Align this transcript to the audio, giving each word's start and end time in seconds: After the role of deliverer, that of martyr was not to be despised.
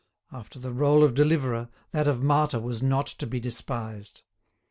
After 0.31 0.57
the 0.57 0.73
role 0.73 1.03
of 1.03 1.13
deliverer, 1.13 1.69
that 1.91 2.07
of 2.07 2.23
martyr 2.23 2.59
was 2.59 2.81
not 2.81 3.05
to 3.05 3.27
be 3.27 3.39
despised. 3.39 4.23